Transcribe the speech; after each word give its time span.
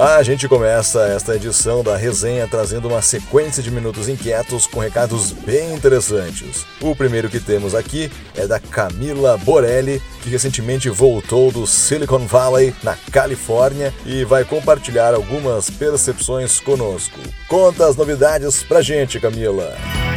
A 0.00 0.22
gente 0.22 0.48
começa 0.48 1.02
esta 1.08 1.36
edição 1.36 1.84
da 1.84 1.94
resenha 1.94 2.48
trazendo 2.48 2.88
uma 2.88 3.02
sequência 3.02 3.62
de 3.62 3.70
minutos 3.70 4.08
inquietos 4.08 4.66
com 4.66 4.80
recados 4.80 5.30
bem 5.30 5.74
interessantes. 5.74 6.64
O 6.80 6.96
primeiro 6.96 7.28
que 7.28 7.38
temos 7.38 7.74
aqui 7.74 8.10
é 8.34 8.46
da 8.46 8.58
Camila 8.58 9.36
Borelli, 9.36 10.00
que 10.22 10.30
recentemente 10.30 10.88
voltou 10.88 11.52
do 11.52 11.66
Silicon 11.66 12.26
Valley, 12.26 12.74
na 12.82 12.96
Califórnia, 13.12 13.92
e 14.06 14.24
vai 14.24 14.42
compartilhar 14.42 15.12
algumas 15.12 15.68
percepções 15.68 16.60
conosco. 16.60 17.20
Conta 17.46 17.86
as 17.86 17.94
novidades 17.94 18.62
pra 18.62 18.80
gente, 18.80 19.20
Camila. 19.20 19.76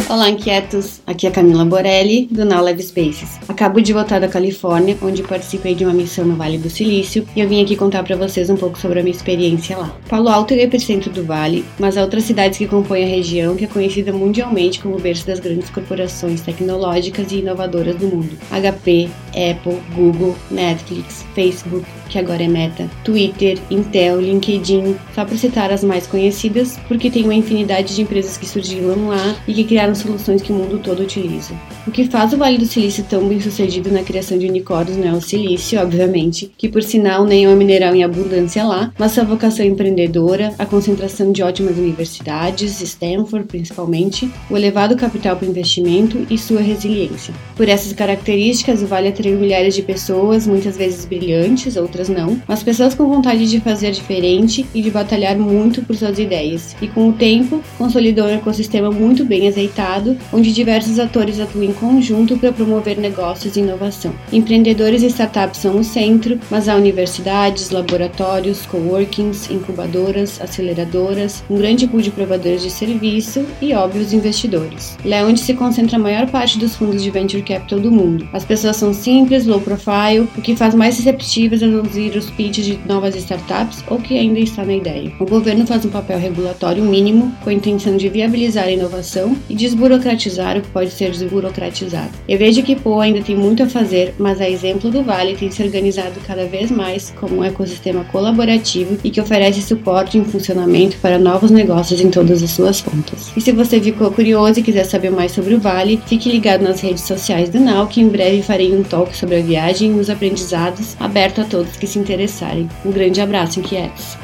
Olá, 0.10 0.30
inquietos! 0.30 1.02
Aqui 1.08 1.26
é 1.26 1.32
Camila 1.32 1.64
Borelli, 1.64 2.28
do 2.30 2.44
Now 2.44 2.62
Live 2.62 2.84
Spaces. 2.84 3.40
Acabo 3.48 3.82
de 3.82 3.94
voltar 3.94 4.20
da 4.20 4.28
Califórnia, 4.28 4.98
onde 5.02 5.24
participei 5.24 5.74
de 5.74 5.86
uma 5.86 5.94
missão 5.94 6.26
no 6.26 6.36
Vale 6.36 6.58
do 6.58 6.70
Silício, 6.70 7.26
e 7.36 7.40
eu 7.40 7.48
vim 7.48 7.64
aqui 7.64 7.76
contar 7.76 8.04
para 8.04 8.18
vocês 8.18 8.50
um 8.50 8.58
pouco 8.58 8.78
sobre 8.78 9.00
a 9.00 9.04
minha 9.04 9.16
experiência 9.16 9.78
lá. 9.78 9.96
Palo 10.10 10.28
Alto 10.28 10.54
é 10.54 10.58
o 10.58 10.60
epicentro 10.60 11.10
do 11.10 11.24
Vale, 11.24 11.64
mas 11.80 11.98
há 11.98 12.02
outras 12.02 12.24
cidades 12.24 12.58
que 12.58 12.68
compõem 12.68 13.06
a 13.06 13.08
região, 13.08 13.56
que 13.56 13.64
é 13.64 13.68
conhecida 13.68 14.12
mundialmente 14.12 14.82
como 14.82 15.00
berço 15.00 15.26
das 15.26 15.40
grandes 15.40 15.70
corporações 15.70 16.42
tecnológicas 16.42 17.32
e 17.32 17.38
inovadoras 17.38 17.96
do 17.96 18.08
mundo. 18.08 18.38
HP, 18.52 19.10
Apple, 19.30 19.80
Google, 19.96 20.36
Netflix, 20.52 21.26
Facebook, 21.34 21.86
que 22.10 22.20
agora 22.20 22.44
é 22.44 22.48
Meta, 22.48 22.90
Twitter, 23.04 23.58
Intel, 23.72 24.22
LinkedIn, 24.22 24.96
só 25.16 25.26
para 25.26 25.38
citar 25.38 25.72
as 25.72 25.84
mais 25.84 26.06
conhecidas, 26.06 26.78
porque 26.88 27.10
tem 27.10 27.24
uma 27.24 27.34
infinidade 27.34 27.96
de 27.96 28.02
empresas 28.02 28.38
que 28.38 28.46
surgiram 28.46 29.08
lá 29.08 29.36
e 29.48 29.54
que 29.54 29.64
criaram 29.64 29.93
soluções 29.98 30.42
que 30.42 30.52
o 30.52 30.56
mundo 30.56 30.80
todo 30.80 31.04
utiliza. 31.04 31.54
O 31.88 31.92
que 31.92 32.06
faz 32.06 32.34
o 32.34 32.38
Vale 32.38 32.58
do 32.58 32.66
Silício 32.66 33.06
tão 33.10 33.28
bem 33.28 33.40
sucedido 33.40 33.92
na 33.92 34.04
criação 34.04 34.38
de 34.38 34.48
unicórnios 34.48 34.98
não 34.98 35.08
é 35.08 35.14
o 35.14 35.22
silício, 35.22 35.80
obviamente, 35.82 36.52
que 36.58 36.70
por 36.70 36.82
sinal 36.84 37.26
nem 37.26 37.46
é 37.46 37.50
um 37.50 37.56
mineral 37.56 37.94
em 37.96 38.04
abundância 38.04 38.64
lá, 38.64 38.92
mas 38.98 39.12
sua 39.12 39.24
vocação 39.24 39.66
empreendedora, 39.66 40.54
a 40.58 40.66
concentração 40.66 41.32
de 41.32 41.44
ótimas 41.44 41.78
universidades, 41.78 42.82
Stanford 42.82 43.48
principalmente, 43.48 44.32
o 44.50 44.58
elevado 44.58 44.96
capital 44.96 45.36
para 45.36 45.48
investimento 45.48 46.26
e 46.30 46.38
sua 46.38 46.62
resiliência. 46.62 47.34
Por 47.56 47.70
essas 47.70 47.94
características, 47.94 48.82
o 48.82 48.88
Vale 48.88 49.10
atraiu 49.10 49.40
milhares 49.40 49.76
de 49.76 49.82
pessoas, 49.82 50.48
muitas 50.48 50.78
vezes 50.78 51.06
brilhantes, 51.06 51.76
outras 51.76 52.10
não, 52.10 52.42
mas 52.48 52.64
pessoas 52.64 52.94
com 52.96 53.08
vontade 53.08 53.50
de 53.50 53.60
fazer 53.60 53.92
diferente 53.92 54.66
e 54.74 54.82
de 54.82 54.90
batalhar 54.90 55.38
muito 55.38 55.82
por 55.82 55.96
suas 55.96 56.18
ideias. 56.20 56.76
E 56.82 56.88
com 56.88 57.10
o 57.10 57.14
tempo, 57.14 57.62
consolidou 57.78 58.26
um 58.26 58.36
ecossistema 58.36 58.92
muito 58.92 59.26
bem 59.26 59.48
azeitado, 59.48 59.83
onde 60.32 60.54
diversos 60.54 61.00
atores 61.00 61.40
atuam 61.40 61.64
em 61.64 61.74
conjunto 61.74 62.38
para 62.38 62.52
promover 62.52 62.98
negócios 62.98 63.56
e 63.56 63.60
inovação. 63.60 64.14
Empreendedores 64.32 65.04
e 65.04 65.08
startups 65.08 65.60
são 65.60 65.78
o 65.78 65.84
centro, 65.84 66.40
mas 66.50 66.70
há 66.70 66.76
universidades, 66.76 67.70
laboratórios, 67.70 68.66
coworkings, 68.66 69.50
incubadoras, 69.52 70.40
aceleradoras, 70.42 71.44
um 71.50 71.58
grande 71.58 71.88
pool 71.88 72.02
de 72.02 72.12
provadores 72.12 72.62
de 72.62 72.70
serviço 72.70 73.46
e, 73.62 73.74
óbvios, 73.74 74.14
investidores. 74.14 74.98
Lá 75.04 75.18
é 75.18 75.26
onde 75.26 75.40
se 75.40 75.54
concentra 75.54 75.98
a 75.98 76.00
maior 76.00 76.28
parte 76.28 76.58
dos 76.58 76.76
fundos 76.76 77.04
de 77.04 77.10
venture 77.10 77.44
capital 77.44 77.80
do 77.80 77.92
mundo. 77.92 78.28
As 78.34 78.46
pessoas 78.46 78.78
são 78.78 78.94
simples, 78.94 79.46
low 79.46 79.60
profile, 79.60 80.28
o 80.38 80.42
que 80.42 80.56
faz 80.56 80.74
mais 80.74 80.98
receptivas 80.98 81.62
a 81.62 81.68
ouvir 81.68 82.16
os 82.16 82.30
pitches 82.32 82.66
de 82.66 82.80
novas 82.88 83.16
startups 83.16 83.84
ou 83.88 83.98
que 83.98 84.18
ainda 84.18 84.40
está 84.40 84.64
na 84.64 84.76
ideia. 84.76 85.12
O 85.20 85.26
governo 85.26 85.66
faz 85.66 85.86
um 85.86 85.90
papel 85.90 86.18
regulatório 86.18 86.84
mínimo 86.84 87.34
com 87.44 87.50
a 87.50 87.54
intenção 87.54 87.98
de 87.98 88.10
viabilizar 88.10 88.66
a 88.66 88.72
inovação 88.72 89.36
e 89.50 89.56
desburocratizar 89.74 90.58
o 90.58 90.62
que 90.62 90.70
pode 90.70 90.92
ser 90.92 91.12
desburocratizado. 91.12 92.12
Eu 92.28 92.38
vejo 92.38 92.62
que 92.64 92.76
Poa 92.76 93.04
ainda 93.04 93.22
tem 93.22 93.36
muito 93.36 93.64
a 93.64 93.68
fazer, 93.68 94.14
mas 94.18 94.40
a 94.40 94.50
exemplo 94.50 94.90
do 94.90 95.04
Vale 95.04 95.36
tem 95.36 95.50
se 95.50 95.64
organizado 95.64 96.20
cada 96.26 96.46
vez 96.46 96.70
mais 96.70 97.12
como 97.20 97.38
um 97.38 97.44
ecossistema 97.44 98.04
colaborativo 98.06 98.98
e 99.04 99.10
que 99.10 99.20
oferece 99.20 99.62
suporte 99.62 100.18
em 100.18 100.24
funcionamento 100.24 100.98
para 100.98 101.18
novos 101.18 101.52
negócios 101.52 102.00
em 102.00 102.10
todas 102.10 102.44
as 102.44 102.52
suas 102.52 102.82
pontas. 102.82 103.32
E 103.36 103.42
se 103.42 103.52
você 103.52 103.80
ficou 103.80 104.12
curioso 104.12 104.60
e 104.60 104.64
quiser 104.64 104.86
saber 104.86 105.10
mais 105.10 105.32
sobre 105.32 105.56
o 105.56 105.60
Vale, 105.60 106.00
fique 106.06 106.30
ligado 106.30 106.64
nas 106.64 106.82
redes 106.82 107.04
sociais 107.04 107.50
do 107.50 107.60
Now, 107.60 107.88
que 107.88 108.02
em 108.02 108.08
breve 108.08 108.42
farei 108.42 108.76
um 108.76 108.84
talk 108.84 109.16
sobre 109.16 109.38
a 109.38 109.42
viagem 109.42 109.98
e 109.98 110.00
os 110.00 110.10
aprendizados, 110.10 110.96
aberto 111.00 111.42
a 111.42 111.46
todos 111.46 111.78
que 111.78 111.88
se 111.88 112.00
interessarem. 112.00 112.70
Um 112.86 112.92
grande 112.92 113.22
abraço, 113.22 113.60
inquietos! 113.60 114.18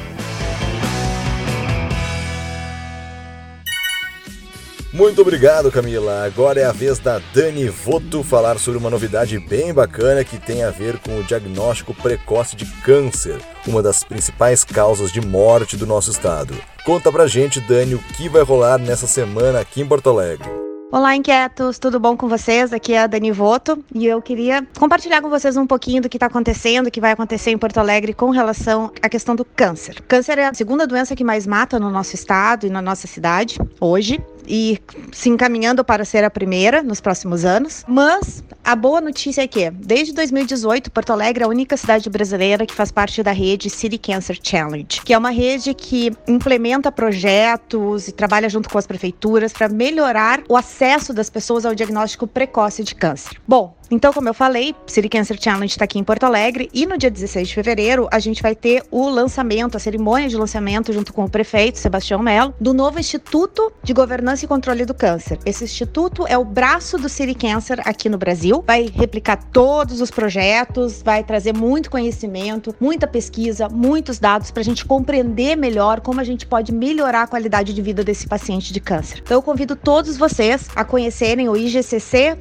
Muito 5.00 5.22
obrigado, 5.22 5.72
Camila. 5.72 6.26
Agora 6.26 6.60
é 6.60 6.66
a 6.66 6.72
vez 6.72 6.98
da 6.98 7.18
Dani 7.32 7.70
Voto 7.70 8.22
falar 8.22 8.58
sobre 8.58 8.78
uma 8.78 8.90
novidade 8.90 9.38
bem 9.38 9.72
bacana 9.72 10.22
que 10.22 10.36
tem 10.36 10.62
a 10.62 10.68
ver 10.68 10.98
com 10.98 11.18
o 11.18 11.24
diagnóstico 11.24 11.94
precoce 11.94 12.54
de 12.54 12.66
câncer, 12.82 13.40
uma 13.66 13.82
das 13.82 14.04
principais 14.04 14.62
causas 14.62 15.10
de 15.10 15.22
morte 15.22 15.74
do 15.74 15.86
nosso 15.86 16.10
estado. 16.10 16.54
Conta 16.84 17.10
pra 17.10 17.26
gente, 17.26 17.62
Dani, 17.62 17.94
o 17.94 17.98
que 17.98 18.28
vai 18.28 18.42
rolar 18.42 18.76
nessa 18.76 19.06
semana 19.06 19.60
aqui 19.60 19.80
em 19.80 19.88
Porto 19.88 20.10
Alegre. 20.10 20.46
Olá, 20.92 21.16
inquietos, 21.16 21.78
tudo 21.78 21.98
bom 21.98 22.14
com 22.14 22.28
vocês? 22.28 22.70
Aqui 22.70 22.92
é 22.92 22.98
a 22.98 23.06
Dani 23.06 23.32
Voto 23.32 23.82
e 23.94 24.06
eu 24.06 24.20
queria 24.20 24.66
compartilhar 24.78 25.22
com 25.22 25.30
vocês 25.30 25.56
um 25.56 25.66
pouquinho 25.66 26.02
do 26.02 26.10
que 26.10 26.16
está 26.16 26.26
acontecendo, 26.26 26.90
que 26.90 27.00
vai 27.00 27.12
acontecer 27.12 27.52
em 27.52 27.56
Porto 27.56 27.78
Alegre 27.78 28.12
com 28.12 28.28
relação 28.28 28.92
à 29.00 29.08
questão 29.08 29.34
do 29.34 29.46
câncer. 29.46 30.02
Câncer 30.02 30.36
é 30.38 30.48
a 30.48 30.52
segunda 30.52 30.86
doença 30.86 31.16
que 31.16 31.24
mais 31.24 31.46
mata 31.46 31.78
no 31.78 31.90
nosso 31.90 32.14
estado 32.14 32.66
e 32.66 32.70
na 32.70 32.82
nossa 32.82 33.06
cidade 33.06 33.56
hoje 33.80 34.20
e 34.46 34.78
se 35.12 35.28
encaminhando 35.28 35.84
para 35.84 36.04
ser 36.04 36.24
a 36.24 36.30
primeira 36.30 36.82
nos 36.82 37.00
próximos 37.00 37.44
anos. 37.44 37.84
Mas 37.86 38.42
a 38.64 38.76
boa 38.76 39.00
notícia 39.00 39.42
é 39.42 39.48
que, 39.48 39.70
desde 39.70 40.12
2018, 40.14 40.90
Porto 40.90 41.12
Alegre 41.12 41.42
é 41.42 41.46
a 41.46 41.48
única 41.48 41.76
cidade 41.76 42.08
brasileira 42.10 42.66
que 42.66 42.74
faz 42.74 42.90
parte 42.90 43.22
da 43.22 43.32
rede 43.32 43.70
City 43.70 43.98
Cancer 43.98 44.38
Challenge, 44.42 45.00
que 45.02 45.12
é 45.12 45.18
uma 45.18 45.30
rede 45.30 45.74
que 45.74 46.12
implementa 46.28 46.92
projetos 46.92 48.08
e 48.08 48.12
trabalha 48.12 48.48
junto 48.48 48.68
com 48.68 48.78
as 48.78 48.86
prefeituras 48.86 49.52
para 49.52 49.68
melhorar 49.68 50.42
o 50.48 50.56
acesso 50.56 51.12
das 51.12 51.30
pessoas 51.30 51.64
ao 51.64 51.74
diagnóstico 51.74 52.26
precoce 52.26 52.84
de 52.84 52.94
câncer. 52.94 53.40
Bom, 53.46 53.74
então, 53.90 54.12
como 54.12 54.28
eu 54.28 54.34
falei, 54.34 54.72
City 54.86 55.08
Cancer 55.08 55.36
Challenge 55.40 55.66
está 55.66 55.84
aqui 55.84 55.98
em 55.98 56.04
Porto 56.04 56.22
Alegre 56.22 56.70
e 56.72 56.86
no 56.86 56.96
dia 56.96 57.10
16 57.10 57.48
de 57.48 57.54
fevereiro 57.54 58.08
a 58.12 58.20
gente 58.20 58.40
vai 58.40 58.54
ter 58.54 58.84
o 58.88 59.08
lançamento, 59.08 59.76
a 59.76 59.80
cerimônia 59.80 60.28
de 60.28 60.36
lançamento 60.36 60.92
junto 60.92 61.12
com 61.12 61.24
o 61.24 61.30
prefeito 61.30 61.78
Sebastião 61.78 62.20
Melo, 62.22 62.54
do 62.60 62.72
novo 62.72 63.00
Instituto 63.00 63.72
de 63.82 63.92
Governança 63.92 64.44
e 64.44 64.48
Controle 64.48 64.84
do 64.84 64.94
Câncer. 64.94 65.40
Esse 65.44 65.64
instituto 65.64 66.24
é 66.28 66.38
o 66.38 66.44
braço 66.44 66.98
do 66.98 67.08
City 67.08 67.34
Cancer 67.34 67.80
aqui 67.84 68.08
no 68.08 68.16
Brasil, 68.16 68.62
vai 68.64 68.88
replicar 68.94 69.36
todos 69.36 70.00
os 70.00 70.10
projetos, 70.10 71.02
vai 71.02 71.24
trazer 71.24 71.52
muito 71.52 71.90
conhecimento, 71.90 72.72
muita 72.80 73.08
pesquisa, 73.08 73.68
muitos 73.68 74.20
dados 74.20 74.52
para 74.52 74.60
a 74.60 74.64
gente 74.64 74.84
compreender 74.84 75.56
melhor 75.56 76.00
como 76.00 76.20
a 76.20 76.24
gente 76.24 76.46
pode 76.46 76.72
melhorar 76.72 77.22
a 77.22 77.26
qualidade 77.26 77.74
de 77.74 77.82
vida 77.82 78.04
desse 78.04 78.28
paciente 78.28 78.72
de 78.72 78.78
câncer. 78.78 79.18
Então, 79.20 79.36
eu 79.36 79.42
convido 79.42 79.74
todos 79.74 80.16
vocês 80.16 80.68
a 80.76 80.84
conhecerem 80.84 81.48
o 81.48 81.56
igcc.org.br 81.56 82.40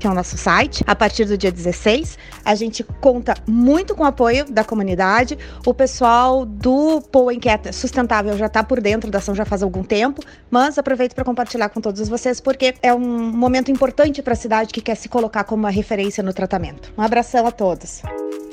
que 0.00 0.06
é 0.06 0.10
o 0.10 0.14
nosso 0.14 0.36
site, 0.36 0.82
a 0.86 0.96
partir 0.96 1.26
do 1.26 1.36
dia 1.36 1.52
16. 1.52 2.18
A 2.44 2.54
gente 2.54 2.82
conta 2.82 3.34
muito 3.46 3.94
com 3.94 4.02
o 4.02 4.06
apoio 4.06 4.50
da 4.50 4.64
comunidade. 4.64 5.38
O 5.64 5.74
pessoal 5.74 6.46
do 6.46 7.02
Poa 7.02 7.32
Inquieta 7.34 7.72
Sustentável 7.72 8.36
já 8.36 8.46
está 8.46 8.64
por 8.64 8.80
dentro 8.80 9.10
da 9.10 9.18
ação 9.18 9.34
já 9.34 9.44
faz 9.44 9.62
algum 9.62 9.84
tempo, 9.84 10.22
mas 10.50 10.78
aproveito 10.78 11.14
para 11.14 11.24
compartilhar 11.24 11.68
com 11.68 11.80
todos 11.80 12.08
vocês 12.08 12.40
porque 12.40 12.74
é 12.82 12.92
um 12.94 12.98
momento 13.30 13.70
importante 13.70 14.22
para 14.22 14.32
a 14.32 14.36
cidade 14.36 14.72
que 14.72 14.80
quer 14.80 14.94
se 14.94 15.08
colocar 15.08 15.44
como 15.44 15.64
uma 15.64 15.70
referência 15.70 16.22
no 16.22 16.32
tratamento. 16.32 16.92
Um 16.96 17.02
abração 17.02 17.46
a 17.46 17.52
todos. 17.52 18.02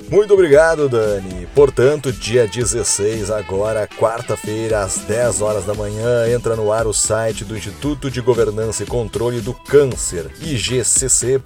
Muito 0.10 0.34
obrigado, 0.34 0.88
Dani. 0.88 1.48
Portanto, 1.54 2.14
dia 2.14 2.48
16, 2.48 3.30
agora, 3.30 3.88
quarta-feira, 3.88 4.82
às 4.82 4.98
10 5.00 5.42
horas 5.42 5.66
da 5.66 5.74
manhã, 5.74 6.30
entra 6.30 6.56
no 6.56 6.72
ar 6.72 6.88
o 6.88 6.94
site 6.94 7.44
do 7.44 7.58
Instituto 7.58 8.10
de 8.10 8.22
Governança 8.22 8.84
e 8.84 8.86
Controle 8.86 9.42
do 9.42 9.54
Câncer, 9.54 10.32
igcc.org.br. 10.42 11.44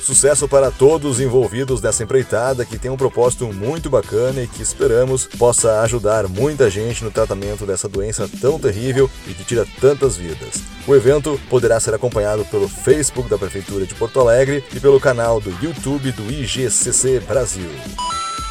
Sucesso 0.00 0.46
para 0.46 0.70
todos 0.70 1.20
envolvidos 1.20 1.80
nessa 1.80 2.04
empreitada 2.04 2.64
que 2.64 2.78
tem 2.78 2.90
um 2.90 2.96
propósito 2.96 3.52
muito 3.52 3.90
bacana 3.90 4.42
e 4.42 4.46
que 4.46 4.62
esperamos 4.62 5.26
possa 5.26 5.80
ajudar 5.80 6.28
muita 6.28 6.70
gente 6.70 7.02
no 7.02 7.10
tratamento 7.10 7.66
dessa 7.66 7.88
doença 7.88 8.30
tão 8.40 8.58
terrível 8.58 9.10
e 9.26 9.34
que 9.34 9.44
tira 9.44 9.66
tantas 9.80 10.16
vidas. 10.16 10.62
O 10.86 10.94
evento 10.94 11.40
poderá 11.48 11.78
ser 11.78 11.94
acompanhado 11.94 12.44
pelo 12.46 12.68
Facebook 12.68 13.28
da 13.28 13.38
Prefeitura 13.38 13.86
de 13.86 13.94
Porto 13.94 14.18
Alegre 14.18 14.64
e 14.74 14.80
pelo 14.80 14.98
canal 14.98 15.40
do 15.40 15.50
YouTube 15.64 16.10
do 16.10 16.30
IGCC 16.30 17.20
Brasil. 17.20 17.70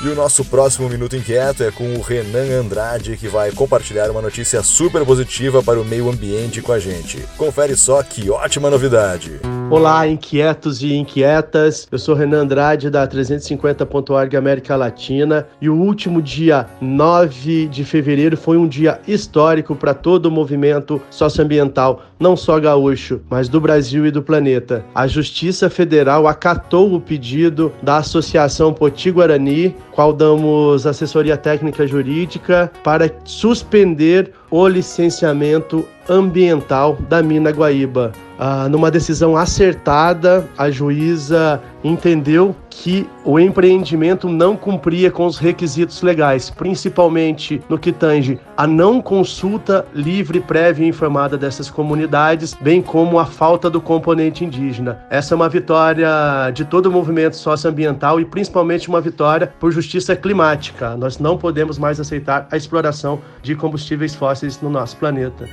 E 0.03 0.07
o 0.07 0.15
nosso 0.15 0.43
próximo 0.45 0.89
Minuto 0.89 1.15
Inquieto 1.15 1.63
é 1.63 1.71
com 1.71 1.93
o 1.93 2.01
Renan 2.01 2.59
Andrade, 2.59 3.17
que 3.17 3.27
vai 3.27 3.51
compartilhar 3.51 4.09
uma 4.09 4.21
notícia 4.21 4.63
super 4.63 5.05
positiva 5.05 5.61
para 5.61 5.79
o 5.79 5.85
meio 5.85 6.09
ambiente 6.09 6.61
com 6.61 6.71
a 6.71 6.79
gente. 6.79 7.23
Confere 7.37 7.75
só 7.75 8.01
que 8.01 8.29
ótima 8.29 8.69
novidade! 8.69 9.39
Olá, 9.71 10.05
inquietos 10.05 10.83
e 10.83 10.93
inquietas. 10.93 11.87
Eu 11.89 11.97
sou 11.97 12.13
Renan 12.13 12.41
Andrade 12.41 12.89
da 12.89 13.07
350.org 13.07 14.35
América 14.35 14.75
Latina 14.75 15.47
e 15.61 15.69
o 15.69 15.75
último 15.77 16.21
dia 16.21 16.67
9 16.81 17.67
de 17.67 17.85
fevereiro 17.85 18.35
foi 18.35 18.57
um 18.57 18.67
dia 18.67 18.99
histórico 19.07 19.73
para 19.73 19.93
todo 19.93 20.25
o 20.25 20.31
movimento 20.31 21.01
socioambiental, 21.09 22.01
não 22.19 22.35
só 22.35 22.59
gaúcho, 22.59 23.21
mas 23.29 23.47
do 23.47 23.61
Brasil 23.61 24.05
e 24.05 24.11
do 24.11 24.21
planeta. 24.21 24.83
A 24.93 25.07
Justiça 25.07 25.69
Federal 25.69 26.27
acatou 26.27 26.93
o 26.93 26.99
pedido 26.99 27.71
da 27.81 27.95
Associação 27.95 28.73
Poti-Guarani, 28.73 29.73
qual 29.93 30.11
damos 30.11 30.85
assessoria 30.85 31.37
técnica 31.37 31.87
jurídica, 31.87 32.69
para 32.83 33.09
suspender 33.23 34.33
o 34.51 34.67
licenciamento 34.67 35.87
ambiental 36.09 36.97
da 37.07 37.23
mina 37.23 37.51
Guaíba. 37.51 38.11
Ah, 38.37 38.67
numa 38.67 38.91
decisão 38.91 39.37
acertada, 39.37 40.45
a 40.57 40.69
juíza 40.69 41.61
entendeu 41.83 42.55
que 42.69 43.07
o 43.23 43.39
empreendimento 43.39 44.29
não 44.29 44.55
cumpria 44.55 45.11
com 45.11 45.25
os 45.25 45.37
requisitos 45.37 46.01
legais, 46.01 46.49
principalmente 46.49 47.61
no 47.69 47.77
que 47.77 47.91
tange 47.91 48.39
a 48.55 48.65
não 48.65 49.01
consulta 49.01 49.85
livre, 49.93 50.39
prévia 50.39 50.85
e 50.85 50.89
informada 50.89 51.37
dessas 51.37 51.69
comunidades, 51.69 52.53
bem 52.53 52.81
como 52.81 53.19
a 53.19 53.25
falta 53.25 53.69
do 53.69 53.81
componente 53.81 54.45
indígena. 54.45 55.03
Essa 55.09 55.33
é 55.33 55.35
uma 55.35 55.49
vitória 55.49 56.09
de 56.53 56.65
todo 56.65 56.87
o 56.87 56.91
movimento 56.91 57.35
socioambiental 57.35 58.19
e 58.19 58.25
principalmente 58.25 58.89
uma 58.89 59.01
vitória 59.01 59.51
por 59.59 59.71
justiça 59.71 60.15
climática. 60.15 60.95
Nós 60.95 61.19
não 61.19 61.37
podemos 61.37 61.77
mais 61.77 61.99
aceitar 61.99 62.47
a 62.51 62.57
exploração 62.57 63.19
de 63.41 63.55
combustíveis 63.55 64.15
fósseis 64.15 64.61
no 64.61 64.69
nosso 64.69 64.97
planeta. 64.97 65.47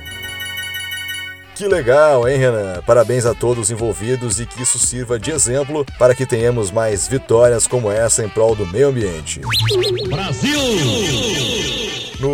Que 1.59 1.67
legal, 1.67 2.25
hein, 2.25 2.37
Renan? 2.37 2.81
Parabéns 2.85 3.25
a 3.25 3.35
todos 3.35 3.63
os 3.63 3.69
envolvidos 3.69 4.39
e 4.39 4.45
que 4.45 4.61
isso 4.61 4.79
sirva 4.79 5.19
de 5.19 5.29
exemplo 5.29 5.85
para 5.97 6.15
que 6.15 6.25
tenhamos 6.25 6.71
mais 6.71 7.05
vitórias 7.05 7.67
como 7.67 7.91
essa 7.91 8.23
em 8.23 8.29
prol 8.29 8.55
do 8.55 8.65
meio 8.65 8.87
ambiente. 8.87 9.41
Brasil! 10.09 10.57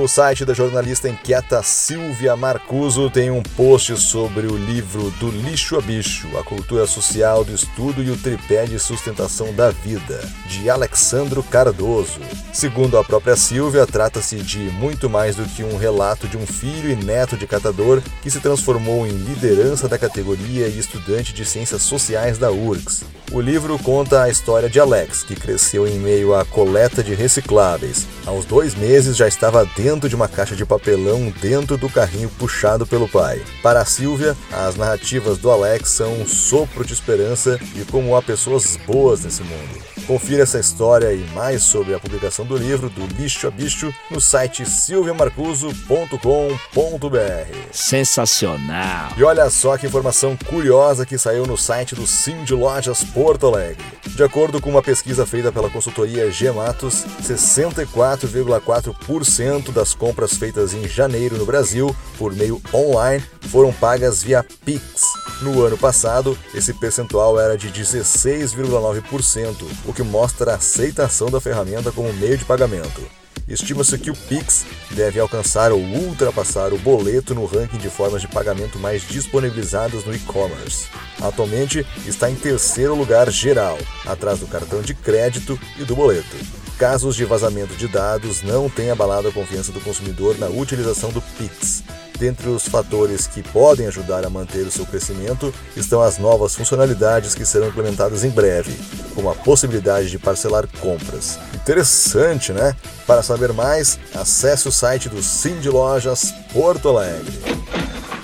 No 0.05 0.09
site 0.09 0.45
da 0.45 0.53
jornalista 0.53 1.09
inquieta 1.09 1.63
Silvia 1.63 2.35
Marcuso 2.35 3.09
tem 3.09 3.31
um 3.31 3.41
post 3.41 3.97
sobre 3.97 4.45
o 4.45 4.55
livro 4.55 5.09
Do 5.19 5.31
Lixo 5.31 5.79
a 5.79 5.81
Bicho, 5.81 6.27
a 6.37 6.43
cultura 6.43 6.85
social 6.85 7.43
do 7.43 7.51
estudo 7.51 8.03
e 8.03 8.11
o 8.11 8.15
tripé 8.15 8.65
de 8.65 8.77
sustentação 8.77 9.51
da 9.51 9.71
vida, 9.71 10.23
de 10.45 10.69
Alexandro 10.69 11.41
Cardoso. 11.41 12.19
Segundo 12.53 12.99
a 12.99 13.03
própria 13.03 13.35
Silvia, 13.35 13.87
trata-se 13.87 14.35
de 14.35 14.59
muito 14.59 15.09
mais 15.09 15.37
do 15.37 15.43
que 15.43 15.63
um 15.63 15.75
relato 15.75 16.27
de 16.27 16.37
um 16.37 16.45
filho 16.45 16.91
e 16.91 16.95
neto 16.95 17.35
de 17.35 17.47
catador 17.47 17.99
que 18.21 18.29
se 18.29 18.39
transformou 18.39 19.07
em 19.07 19.11
liderança 19.11 19.89
da 19.89 19.97
categoria 19.97 20.67
e 20.67 20.77
estudante 20.77 21.33
de 21.33 21.43
ciências 21.43 21.81
sociais 21.81 22.37
da 22.37 22.51
URGS. 22.51 23.05
O 23.35 23.41
livro 23.41 23.77
conta 23.77 24.23
a 24.23 24.29
história 24.29 24.69
de 24.69 24.79
Alex, 24.79 25.21
que 25.21 25.35
cresceu 25.35 25.85
em 25.85 25.99
meio 25.99 26.33
à 26.33 26.45
coleta 26.45 27.03
de 27.03 27.13
recicláveis. 27.13 28.07
Aos 28.25 28.45
dois 28.45 28.73
meses 28.73 29.17
já 29.17 29.27
estava 29.27 29.65
dentro 29.75 30.07
de 30.07 30.15
uma 30.15 30.29
caixa 30.29 30.55
de 30.55 30.65
papelão 30.65 31.29
dentro 31.41 31.77
do 31.77 31.89
carrinho 31.89 32.29
puxado 32.29 32.87
pelo 32.87 33.09
pai. 33.09 33.41
Para 33.61 33.81
a 33.81 33.85
Silvia, 33.85 34.37
as 34.53 34.77
narrativas 34.77 35.37
do 35.37 35.51
Alex 35.51 35.89
são 35.89 36.13
um 36.13 36.25
sopro 36.25 36.85
de 36.85 36.93
esperança 36.93 37.59
e 37.75 37.83
como 37.83 38.15
há 38.15 38.21
pessoas 38.21 38.77
boas 38.87 39.25
nesse 39.25 39.43
mundo. 39.43 39.94
Confira 40.07 40.43
essa 40.43 40.59
história 40.59 41.11
e 41.13 41.25
mais 41.33 41.63
sobre 41.63 41.95
a 41.95 41.99
publicação 41.99 42.45
do 42.45 42.55
livro 42.55 42.89
Do 42.89 43.07
Lixo 43.07 43.47
a 43.47 43.51
Bicho 43.51 43.91
no 44.11 44.21
site 44.21 44.63
silviamarcuso.com.br. 44.63 47.57
Sensacional! 47.71 49.13
E 49.17 49.23
olha 49.23 49.49
só 49.49 49.75
que 49.77 49.87
informação 49.87 50.37
curiosa 50.37 51.07
que 51.07 51.17
saiu 51.17 51.47
no 51.47 51.57
site 51.57 51.95
do 51.95 52.05
Sim 52.05 52.43
de 52.43 52.53
Lojas 52.53 53.03
Porto 53.03 53.47
Alegre. 53.47 53.83
De 54.15 54.23
acordo 54.23 54.61
com 54.61 54.69
uma 54.69 54.83
pesquisa 54.83 55.25
feita 55.25 55.51
pela 55.51 55.71
consultoria 55.71 56.31
Gematos, 56.31 57.03
64,4% 57.23 59.71
das 59.71 59.95
compras 59.95 60.37
feitas 60.37 60.75
em 60.75 60.87
janeiro 60.87 61.35
no 61.35 61.47
Brasil 61.47 61.95
por 62.17 62.33
meio 62.33 62.61
online 62.71 63.23
foram 63.49 63.73
pagas 63.73 64.21
via 64.21 64.45
Pix. 64.63 65.01
No 65.41 65.63
ano 65.63 65.77
passado, 65.77 66.37
esse 66.53 66.73
percentual 66.73 67.39
era 67.39 67.57
de 67.57 67.69
16,9%, 67.69 69.55
o 69.85 69.93
que 69.95 70.03
mostra 70.03 70.51
a 70.51 70.55
aceitação 70.55 71.31
da 71.31 71.41
ferramenta 71.41 71.91
como 71.91 72.13
meio 72.13 72.37
de 72.37 72.45
pagamento. 72.45 73.01
Estima-se 73.47 73.97
que 73.99 74.09
o 74.09 74.15
Pix 74.15 74.65
deve 74.91 75.19
alcançar 75.19 75.71
ou 75.71 75.79
ultrapassar 75.79 76.73
o 76.73 76.79
boleto 76.79 77.35
no 77.35 77.45
ranking 77.45 77.77
de 77.77 77.89
formas 77.89 78.21
de 78.21 78.27
pagamento 78.27 78.79
mais 78.79 79.07
disponibilizadas 79.07 80.03
no 80.03 80.15
e-commerce. 80.15 80.87
Atualmente 81.21 81.85
está 82.07 82.29
em 82.29 82.35
terceiro 82.35 82.95
lugar 82.95 83.29
geral, 83.31 83.77
atrás 84.05 84.39
do 84.39 84.47
cartão 84.47 84.81
de 84.81 84.95
crédito 84.95 85.59
e 85.77 85.83
do 85.83 85.95
boleto. 85.95 86.35
Casos 86.77 87.15
de 87.15 87.23
vazamento 87.23 87.75
de 87.75 87.87
dados 87.87 88.41
não 88.41 88.67
têm 88.67 88.89
abalado 88.89 89.27
a 89.27 89.31
confiança 89.31 89.71
do 89.71 89.79
consumidor 89.79 90.37
na 90.37 90.47
utilização 90.47 91.11
do 91.11 91.21
Pix. 91.21 91.83
Dentre 92.17 92.47
os 92.47 92.67
fatores 92.67 93.27
que 93.27 93.43
podem 93.43 93.87
ajudar 93.87 94.25
a 94.25 94.29
manter 94.29 94.61
o 94.61 94.71
seu 94.71 94.85
crescimento 94.85 95.53
estão 95.75 96.01
as 96.01 96.17
novas 96.17 96.55
funcionalidades 96.55 97.35
que 97.35 97.45
serão 97.45 97.67
implementadas 97.67 98.23
em 98.23 98.29
breve, 98.29 98.73
como 99.13 99.29
a 99.29 99.35
possibilidade 99.35 100.09
de 100.09 100.17
parcelar 100.17 100.67
compras. 100.79 101.37
Interessante, 101.53 102.53
né? 102.53 102.75
Para 103.05 103.21
saber 103.21 103.51
mais, 103.51 103.99
acesse 104.13 104.67
o 104.67 104.71
site 104.71 105.09
do 105.09 105.21
Sim 105.21 105.59
de 105.59 105.69
Lojas 105.69 106.33
Porto 106.53 106.89
Alegre. 106.89 107.33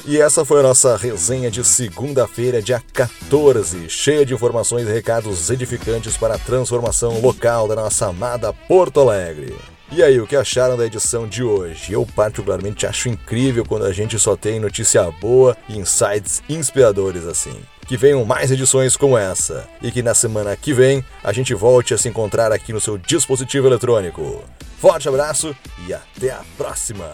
E 0.05 0.19
essa 0.19 0.43
foi 0.43 0.61
a 0.61 0.63
nossa 0.63 0.97
resenha 0.97 1.51
de 1.51 1.63
segunda-feira, 1.63 2.61
dia 2.61 2.81
14, 2.91 3.87
cheia 3.87 4.25
de 4.25 4.33
informações 4.33 4.87
e 4.87 4.91
recados 4.91 5.49
edificantes 5.51 6.17
para 6.17 6.35
a 6.35 6.39
transformação 6.39 7.21
local 7.21 7.67
da 7.67 7.75
nossa 7.75 8.07
amada 8.07 8.51
Porto 8.51 8.99
Alegre. 8.99 9.55
E 9.93 10.01
aí, 10.01 10.21
o 10.21 10.25
que 10.25 10.37
acharam 10.37 10.77
da 10.77 10.85
edição 10.85 11.27
de 11.27 11.43
hoje? 11.43 11.91
Eu 11.91 12.07
particularmente 12.15 12.87
acho 12.87 13.09
incrível 13.09 13.65
quando 13.65 13.85
a 13.85 13.91
gente 13.91 14.17
só 14.17 14.37
tem 14.37 14.57
notícia 14.57 15.03
boa 15.19 15.57
e 15.67 15.77
insights 15.77 16.41
inspiradores 16.47 17.25
assim. 17.25 17.61
Que 17.85 17.97
venham 17.97 18.23
mais 18.23 18.49
edições 18.51 18.95
como 18.95 19.17
essa 19.17 19.67
e 19.81 19.91
que 19.91 20.01
na 20.01 20.13
semana 20.13 20.55
que 20.55 20.73
vem 20.73 21.03
a 21.21 21.33
gente 21.33 21.53
volte 21.53 21.93
a 21.93 21.97
se 21.97 22.07
encontrar 22.07 22.53
aqui 22.53 22.71
no 22.71 22.79
seu 22.79 22.97
dispositivo 22.97 23.67
eletrônico. 23.67 24.41
Forte 24.79 25.09
abraço 25.09 25.53
e 25.85 25.93
até 25.93 26.31
a 26.31 26.41
próxima. 26.57 27.11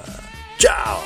Tchau! 0.60 1.04